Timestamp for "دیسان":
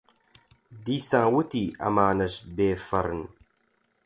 0.85-1.27